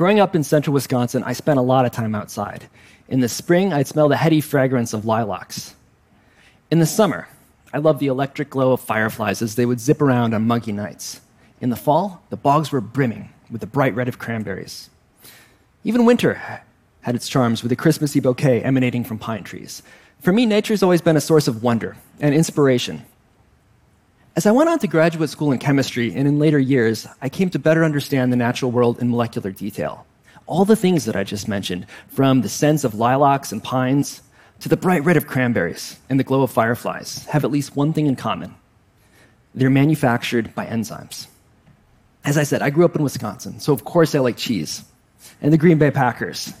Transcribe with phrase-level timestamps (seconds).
[0.00, 2.70] Growing up in central Wisconsin, I spent a lot of time outside.
[3.08, 5.74] In the spring, I'd smell the heady fragrance of lilacs.
[6.70, 7.28] In the summer,
[7.74, 11.20] I loved the electric glow of fireflies as they would zip around on muggy nights.
[11.60, 14.88] In the fall, the bogs were brimming with the bright red of cranberries.
[15.84, 16.62] Even winter
[17.02, 19.82] had its charms with a Christmassy bouquet emanating from pine trees.
[20.22, 23.04] For me, nature's always been a source of wonder and inspiration.
[24.36, 27.50] As I went on to graduate school in chemistry and in later years, I came
[27.50, 30.06] to better understand the natural world in molecular detail.
[30.46, 34.22] All the things that I just mentioned, from the scents of lilacs and pines
[34.60, 37.92] to the bright red of cranberries and the glow of fireflies, have at least one
[37.92, 38.54] thing in common
[39.52, 41.26] they're manufactured by enzymes.
[42.24, 44.84] As I said, I grew up in Wisconsin, so of course I like cheese
[45.42, 46.54] and the Green Bay Packers.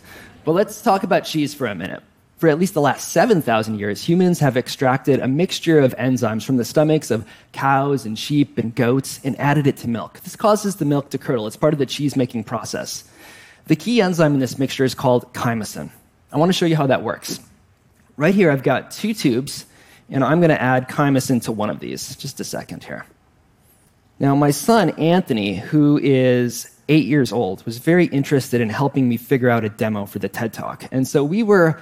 [0.44, 2.02] But let's talk about cheese for a minute.
[2.40, 6.56] For at least the last 7,000 years, humans have extracted a mixture of enzymes from
[6.56, 10.20] the stomachs of cows and sheep and goats and added it to milk.
[10.20, 11.46] This causes the milk to curdle.
[11.46, 13.04] It's part of the cheese making process.
[13.66, 15.90] The key enzyme in this mixture is called chymosin.
[16.32, 17.40] I want to show you how that works.
[18.16, 19.66] Right here, I've got two tubes,
[20.08, 22.16] and I'm going to add chymosin to one of these.
[22.16, 23.04] Just a second here.
[24.18, 29.18] Now, my son, Anthony, who is eight years old, was very interested in helping me
[29.18, 30.84] figure out a demo for the TED Talk.
[30.90, 31.78] And so we were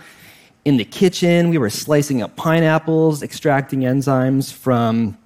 [0.69, 5.17] in the kitchen, we were slicing up pineapples, extracting enzymes from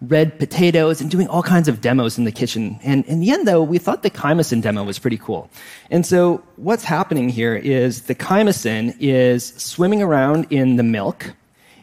[0.00, 2.78] red potatoes, and doing all kinds of demos in the kitchen.
[2.84, 5.50] And in the end, though, we thought the chymosin demo was pretty cool.
[5.90, 11.32] And so what's happening here is the chymosin is swimming around in the milk,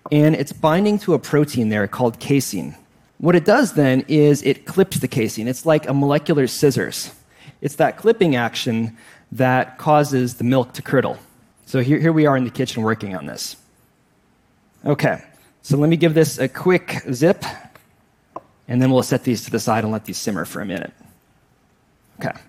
[0.09, 2.73] and it's binding to a protein there called casein.
[3.17, 5.49] What it does then is it clips the casein.
[5.49, 7.11] It's like a molecular scissors.
[7.59, 8.95] It's that clipping action
[9.33, 11.17] that causes the milk to curdle.
[11.65, 13.55] So here, here we are in the kitchen working on this.
[14.85, 15.23] Okay,
[15.63, 17.43] so let me give this a quick zip,
[18.67, 20.93] and then we'll set these to the side and let these simmer for a minute.
[22.19, 22.39] Okay.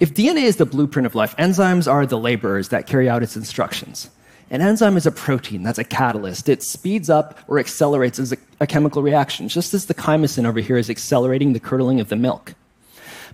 [0.00, 3.36] If DNA is the blueprint of life, enzymes are the laborers that carry out its
[3.36, 4.10] instructions.
[4.50, 6.48] An enzyme is a protein, that's a catalyst.
[6.48, 10.76] It speeds up or accelerates a, a chemical reaction, just as the chymosin over here
[10.76, 12.54] is accelerating the curdling of the milk.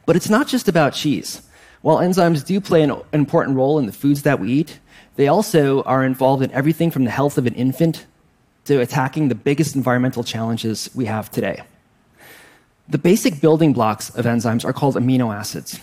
[0.07, 1.43] But it's not just about cheese.
[1.83, 4.79] While enzymes do play an important role in the foods that we eat,
[5.17, 8.07] they also are involved in everything from the health of an infant
[8.67, 11.63] to attacking the biggest environmental challenges we have today.
[12.89, 15.81] The basic building blocks of enzymes are called amino acids.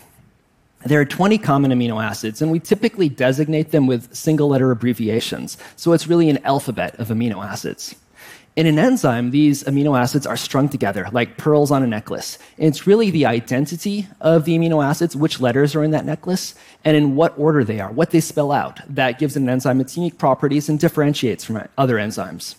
[0.86, 5.58] There are 20 common amino acids, and we typically designate them with single letter abbreviations.
[5.76, 7.96] So it's really an alphabet of amino acids.
[8.58, 12.40] In an enzyme, these amino acids are strung together like pearls on a necklace.
[12.58, 16.56] And it's really the identity of the amino acids, which letters are in that necklace,
[16.84, 19.96] and in what order they are, what they spell out, that gives an enzyme its
[19.96, 22.56] unique properties and differentiates from other enzymes.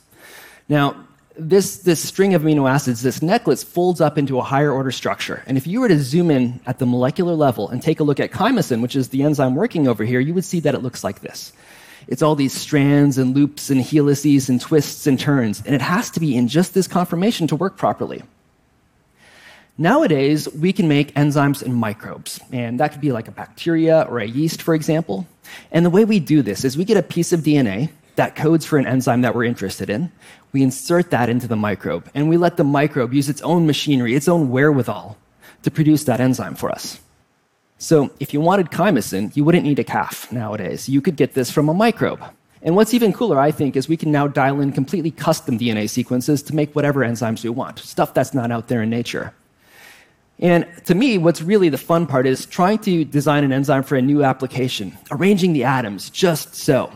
[0.68, 0.94] Now,
[1.36, 5.42] this, this string of amino acids, this necklace, folds up into a higher order structure.
[5.48, 8.20] And if you were to zoom in at the molecular level and take a look
[8.20, 11.02] at chymosin, which is the enzyme working over here, you would see that it looks
[11.02, 11.52] like this.
[12.08, 16.10] It's all these strands and loops and helices and twists and turns, and it has
[16.12, 18.22] to be in just this conformation to work properly.
[19.76, 24.18] Nowadays, we can make enzymes in microbes, and that could be like a bacteria or
[24.18, 25.26] a yeast, for example.
[25.70, 28.64] And the way we do this is we get a piece of DNA that codes
[28.64, 30.10] for an enzyme that we're interested in.
[30.52, 34.14] We insert that into the microbe, and we let the microbe use its own machinery,
[34.14, 35.18] its own wherewithal
[35.62, 36.98] to produce that enzyme for us.
[37.78, 40.88] So, if you wanted chymosin, you wouldn't need a calf nowadays.
[40.88, 42.22] You could get this from a microbe.
[42.60, 45.88] And what's even cooler, I think, is we can now dial in completely custom DNA
[45.88, 49.32] sequences to make whatever enzymes we want, stuff that's not out there in nature.
[50.40, 53.96] And to me, what's really the fun part is trying to design an enzyme for
[53.96, 56.92] a new application, arranging the atoms just so.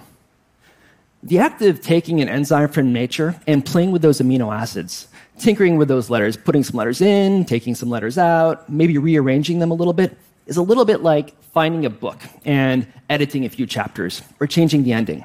[1.22, 5.06] The act of taking an enzyme from nature and playing with those amino acids,
[5.38, 9.71] tinkering with those letters, putting some letters in, taking some letters out, maybe rearranging them
[9.71, 10.16] a little bit,
[10.47, 14.84] is a little bit like finding a book and editing a few chapters or changing
[14.84, 15.25] the ending.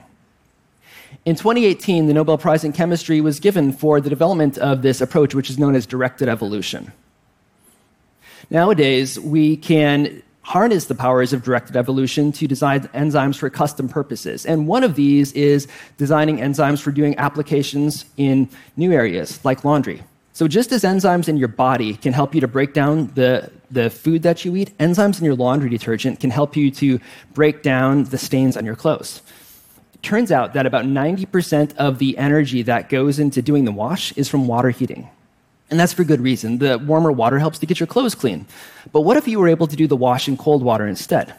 [1.25, 5.33] In 2018, the Nobel Prize in Chemistry was given for the development of this approach,
[5.35, 6.91] which is known as directed evolution.
[8.49, 14.45] Nowadays, we can harness the powers of directed evolution to design enzymes for custom purposes.
[14.45, 15.67] And one of these is
[15.97, 18.47] designing enzymes for doing applications in
[18.77, 20.01] new areas like laundry.
[20.31, 23.89] So, just as enzymes in your body can help you to break down the, the
[23.89, 26.99] food that you eat, enzymes in your laundry detergent can help you to
[27.33, 29.21] break down the stains on your clothes.
[29.93, 34.11] It turns out that about 90% of the energy that goes into doing the wash
[34.13, 35.09] is from water heating.
[35.69, 36.59] And that's for good reason.
[36.59, 38.45] The warmer water helps to get your clothes clean.
[38.93, 41.33] But what if you were able to do the wash in cold water instead?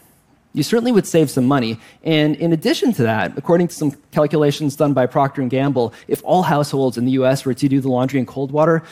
[0.52, 1.78] You certainly would save some money.
[2.02, 6.22] And in addition to that, according to some calculations done by Procter & Gamble, if
[6.24, 8.82] all households in the US were to do the laundry in cold water,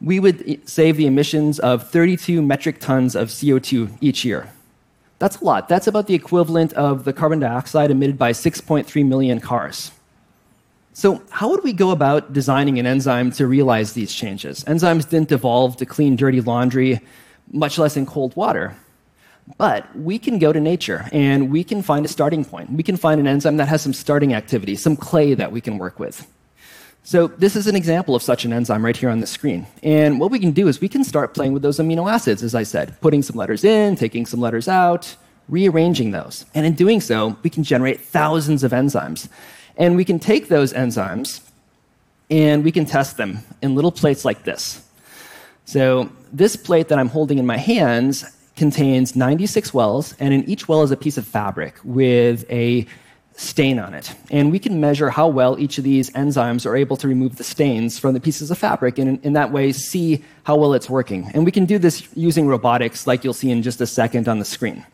[0.00, 4.50] we would save the emissions of 32 metric tons of CO2 each year.
[5.18, 5.68] That's a lot.
[5.68, 9.90] That's about the equivalent of the carbon dioxide emitted by 6.3 million cars.
[10.92, 14.64] So, how would we go about designing an enzyme to realize these changes?
[14.64, 17.00] Enzymes didn't evolve to clean dirty laundry,
[17.52, 18.74] much less in cold water.
[19.58, 22.70] But we can go to nature and we can find a starting point.
[22.70, 25.78] We can find an enzyme that has some starting activity, some clay that we can
[25.78, 26.26] work with.
[27.06, 29.64] So, this is an example of such an enzyme right here on the screen.
[29.84, 32.52] And what we can do is we can start playing with those amino acids, as
[32.52, 35.14] I said, putting some letters in, taking some letters out,
[35.48, 36.44] rearranging those.
[36.52, 39.28] And in doing so, we can generate thousands of enzymes.
[39.76, 41.48] And we can take those enzymes
[42.28, 44.84] and we can test them in little plates like this.
[45.64, 48.24] So, this plate that I'm holding in my hands
[48.56, 52.84] contains 96 wells, and in each well is a piece of fabric with a
[53.36, 54.14] stain on it.
[54.30, 57.44] And we can measure how well each of these enzymes are able to remove the
[57.44, 61.30] stains from the pieces of fabric and in, that way see how well it's working.
[61.34, 64.38] And we can do this using robotics like you'll see in just a second on
[64.38, 64.84] the screen.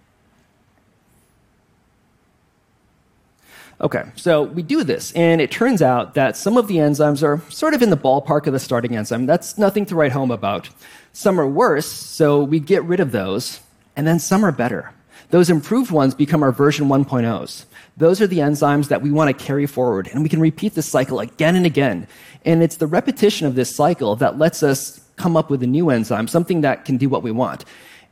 [3.80, 7.40] Okay, so we do this, and it turns out that some of the enzymes are
[7.50, 9.26] sort of in the ballpark of the starting enzyme.
[9.26, 10.68] That's nothing to write home about.
[11.12, 13.58] Some are worse, so we get rid of those,
[13.96, 14.92] and then some are better.
[15.32, 17.64] Those improved ones become our version 1.0s.
[17.96, 20.86] Those are the enzymes that we want to carry forward, and we can repeat this
[20.86, 22.06] cycle again and again.
[22.44, 25.88] And it's the repetition of this cycle that lets us come up with a new
[25.88, 27.64] enzyme, something that can do what we want.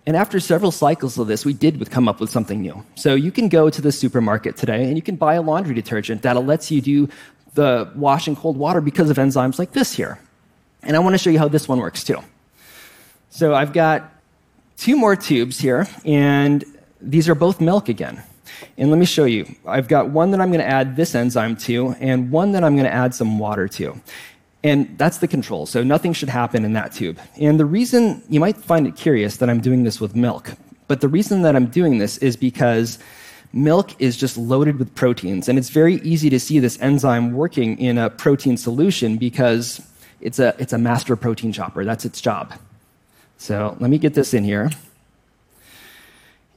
[0.07, 2.83] And after several cycles of this, we did come up with something new.
[2.95, 6.23] So you can go to the supermarket today and you can buy a laundry detergent
[6.23, 7.11] that lets you do
[7.53, 10.19] the wash in cold water because of enzymes like this here.
[10.83, 12.25] And I want to show you how this one works too.
[13.29, 14.11] So I've got
[14.79, 16.65] two more tubes here, and
[17.01, 18.23] these are both milk again.
[18.77, 19.47] And let me show you.
[19.67, 22.75] I've got one that I'm going to add this enzyme to, and one that I'm
[22.75, 24.01] going to add some water to.
[24.63, 25.67] And that's the control.
[25.67, 27.19] So nothing should happen in that tube.
[27.39, 30.53] And the reason you might find it curious that I'm doing this with milk,
[30.87, 32.99] but the reason that I'm doing this is because
[33.53, 35.49] milk is just loaded with proteins.
[35.49, 39.81] And it's very easy to see this enzyme working in a protein solution because
[40.21, 41.85] it's a, it's a master protein chopper.
[41.85, 42.53] That's its job.
[43.39, 44.71] So let me get this in here.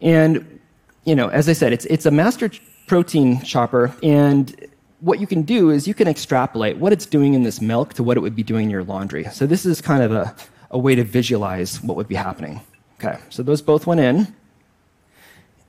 [0.03, 0.59] And
[1.05, 2.51] you know, as I said, it's, it's a master
[2.87, 4.55] protein chopper, and
[4.99, 8.03] what you can do is you can extrapolate what it's doing in this milk to
[8.03, 9.25] what it would be doing in your laundry.
[9.25, 10.33] So this is kind of a,
[10.71, 12.61] a way to visualize what would be happening.
[12.99, 14.33] Okay, so those both went in,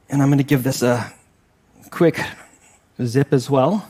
[0.08, 1.12] and I'm going to give this a
[1.90, 2.20] quick
[3.02, 3.88] zip as well.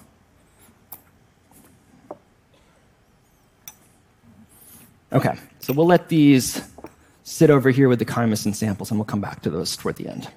[5.13, 6.63] Okay, so we'll let these
[7.25, 10.09] sit over here with the chymosin samples, and we'll come back to those toward the
[10.09, 10.29] end.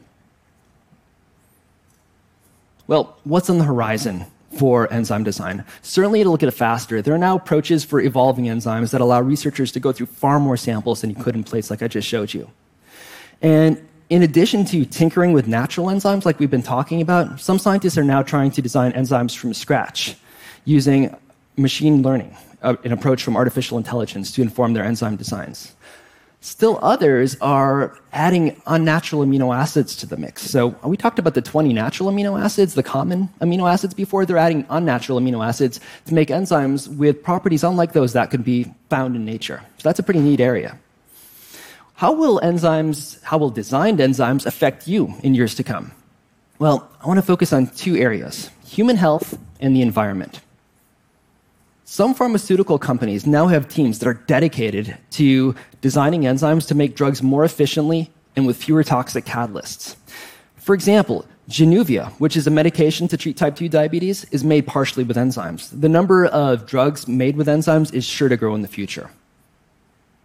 [2.87, 4.25] Well, what's on the horizon
[4.57, 5.65] for enzyme design?
[5.81, 7.01] Certainly, it'll get it faster.
[7.01, 10.55] There are now approaches for evolving enzymes that allow researchers to go through far more
[10.55, 12.49] samples than you could in plates like I just showed you.
[13.41, 17.97] And in addition to tinkering with natural enzymes like we've been talking about, some scientists
[17.97, 20.15] are now trying to design enzymes from scratch
[20.63, 21.13] using
[21.57, 25.75] machine learning, uh, an approach from artificial intelligence to inform their enzyme designs.
[26.41, 30.43] Still others are adding unnatural amino acids to the mix.
[30.43, 34.25] So we talked about the 20 natural amino acids, the common amino acids before.
[34.25, 38.71] They're adding unnatural amino acids to make enzymes with properties unlike those that could be
[38.89, 39.61] found in nature.
[39.79, 40.77] So that's a pretty neat area.
[41.95, 45.91] How will enzymes, how will designed enzymes affect you in years to come?
[46.59, 50.41] Well, I want to focus on two areas human health and the environment.
[51.89, 57.23] Some pharmaceutical companies now have teams that are dedicated to designing enzymes to make drugs
[57.23, 59.95] more efficiently and with fewer toxic catalysts.
[60.57, 65.05] For example, Januvia, which is a medication to treat type 2 diabetes, is made partially
[65.05, 65.69] with enzymes.
[65.71, 69.09] The number of drugs made with enzymes is sure to grow in the future.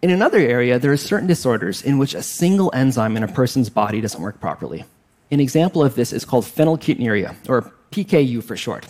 [0.01, 3.69] In another area, there are certain disorders in which a single enzyme in a person's
[3.69, 4.83] body doesn't work properly.
[5.31, 8.85] An example of this is called phenylketonuria, or PKU for short.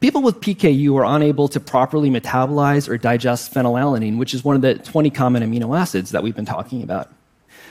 [0.00, 4.62] People with PKU are unable to properly metabolize or digest phenylalanine, which is one of
[4.62, 7.10] the 20 common amino acids that we've been talking about.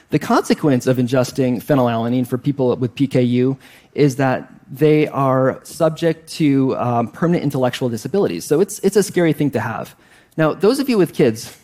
[0.10, 3.58] The consequence of ingesting phenylalanine for people with PKU
[3.94, 8.44] is that they are subject to um, permanent intellectual disabilities.
[8.44, 9.96] So it's, it's a scary thing to have.
[10.36, 11.58] Now, those of you with kids,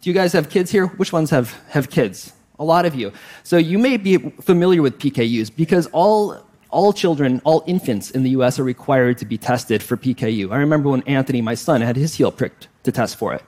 [0.00, 0.86] do you guys have kids here?
[0.86, 2.32] Which ones have, have kids?
[2.58, 3.12] A lot of you.
[3.44, 8.30] So you may be familiar with PKUs because all all children, all infants in the
[8.30, 10.50] US are required to be tested for PKU.
[10.52, 13.42] I remember when Anthony, my son, had his heel pricked to test for it.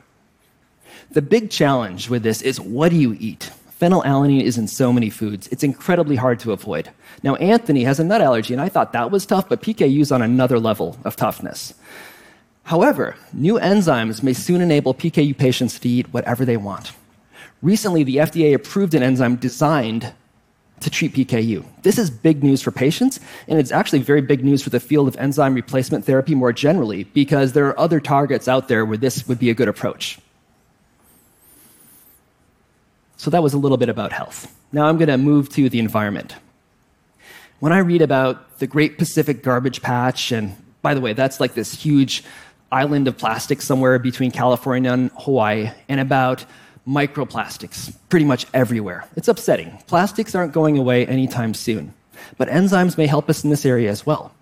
[1.10, 3.50] The big challenge with this is what do you eat?
[3.80, 5.48] Phenylalanine is in so many foods.
[5.48, 6.90] It's incredibly hard to avoid.
[7.22, 10.12] Now, Anthony has a nut allergy, and I thought that was tough, but PKU is
[10.12, 11.74] on another level of toughness.
[12.64, 16.92] However, new enzymes may soon enable PKU patients to eat whatever they want.
[17.62, 20.12] Recently, the FDA approved an enzyme designed
[20.80, 21.64] to treat PKU.
[21.82, 25.08] This is big news for patients, and it's actually very big news for the field
[25.08, 29.28] of enzyme replacement therapy more generally, because there are other targets out there where this
[29.28, 30.18] would be a good approach.
[33.18, 34.54] So that was a little bit about health.
[34.72, 36.34] Now I'm going to move to the environment.
[37.58, 41.52] When I read about the Great Pacific Garbage Patch, and by the way, that's like
[41.52, 42.24] this huge
[42.72, 46.46] island of plastic somewhere between California and Hawaii, and about
[46.86, 49.06] microplastics pretty much everywhere.
[49.16, 49.78] It's upsetting.
[49.86, 51.94] Plastics aren't going away anytime soon,
[52.38, 54.32] but enzymes may help us in this area as well.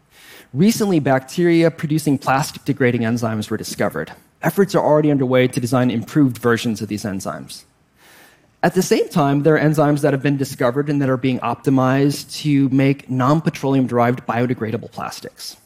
[0.55, 4.13] Recently, bacteria producing plastic degrading enzymes were discovered.
[4.41, 7.65] Efforts are already underway to design improved versions of these enzymes.
[8.63, 11.39] At the same time, there are enzymes that have been discovered and that are being
[11.41, 15.57] optimized to make non petroleum derived biodegradable plastics.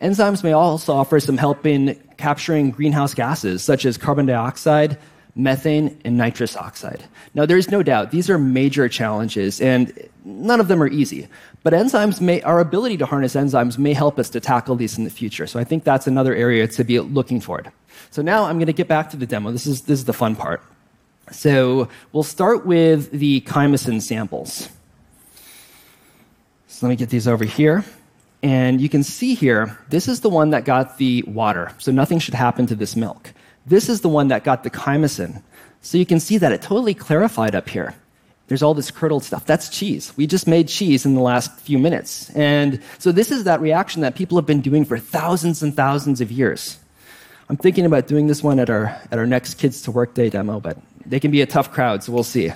[0.00, 4.98] Enzymes may also offer some help in capturing greenhouse gases such as carbon dioxide,
[5.34, 7.04] methane, and nitrous oxide.
[7.34, 9.92] Now, there's no doubt these are major challenges, and
[10.24, 11.28] none of them are easy.
[11.62, 15.04] But enzymes may, our ability to harness enzymes may help us to tackle these in
[15.04, 15.46] the future.
[15.46, 17.70] So I think that's another area to be looking forward.
[18.10, 19.50] So now I'm going to get back to the demo.
[19.50, 20.62] This is, this is the fun part.
[21.32, 24.68] So we'll start with the chymosin samples.
[26.68, 27.84] So let me get these over here.
[28.46, 31.72] And you can see here, this is the one that got the water.
[31.78, 33.32] So nothing should happen to this milk.
[33.66, 35.42] This is the one that got the chymosin.
[35.82, 37.92] So you can see that it totally clarified up here.
[38.46, 39.44] There's all this curdled stuff.
[39.46, 40.12] That's cheese.
[40.16, 42.30] We just made cheese in the last few minutes.
[42.36, 46.20] And so this is that reaction that people have been doing for thousands and thousands
[46.20, 46.78] of years.
[47.48, 50.30] I'm thinking about doing this one at our, at our next Kids to Work Day
[50.30, 52.52] demo, but they can be a tough crowd, so we'll see.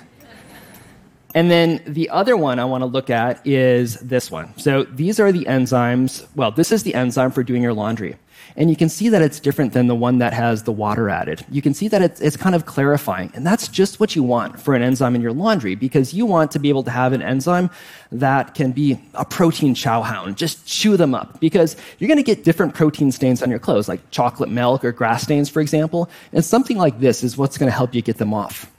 [1.33, 4.57] And then the other one I want to look at is this one.
[4.57, 6.27] So these are the enzymes.
[6.35, 8.17] Well, this is the enzyme for doing your laundry.
[8.55, 11.45] And you can see that it's different than the one that has the water added.
[11.49, 13.31] You can see that it's, it's, kind of clarifying.
[13.35, 16.51] And that's just what you want for an enzyme in your laundry because you want
[16.51, 17.69] to be able to have an enzyme
[18.11, 20.35] that can be a protein chowhound.
[20.35, 23.87] Just chew them up because you're going to get different protein stains on your clothes,
[23.87, 26.09] like chocolate milk or grass stains, for example.
[26.33, 28.70] And something like this is what's going to help you get them off.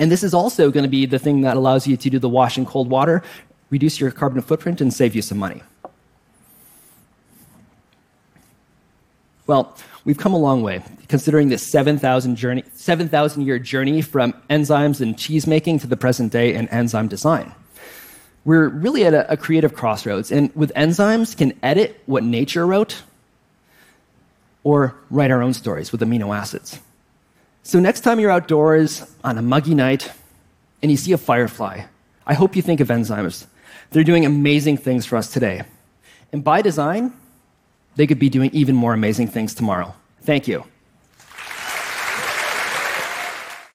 [0.00, 2.28] And this is also going to be the thing that allows you to do the
[2.28, 3.22] wash in cold water,
[3.68, 5.62] reduce your carbon footprint, and save you some money.
[9.46, 9.76] Well,
[10.06, 15.18] we've come a long way, considering this 7,000 journey, 7,000 year journey from enzymes and
[15.18, 17.52] cheese making to the present day in enzyme design.
[18.46, 23.02] We're really at a, a creative crossroads, and with enzymes, can edit what nature wrote
[24.64, 26.80] or write our own stories with amino acids.
[27.62, 30.10] So, next time you're outdoors on a muggy night
[30.82, 31.82] and you see a firefly,
[32.26, 33.46] I hope you think of enzymes.
[33.90, 35.62] They're doing amazing things for us today.
[36.32, 37.12] And by design,
[37.96, 39.94] they could be doing even more amazing things tomorrow.
[40.22, 40.64] Thank you.